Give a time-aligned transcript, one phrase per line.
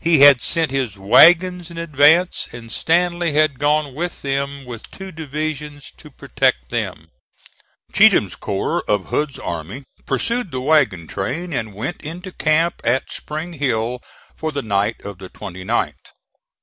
[0.00, 5.10] He had sent his wagons in advance, and Stanley had gone with them with two
[5.10, 7.08] divisions to protect them.
[7.90, 13.54] Cheatham's corps of Hood's army pursued the wagon train and went into camp at Spring
[13.54, 14.00] Hill,
[14.36, 15.94] for the night of the 29th.